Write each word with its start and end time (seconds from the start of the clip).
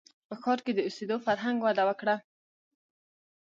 •په 0.27 0.35
ښار 0.41 0.59
کې 0.65 0.71
د 0.75 0.79
اوسېدو 0.87 1.15
فرهنګ 1.25 1.57
وده 1.61 1.83
وکړه. 1.87 2.15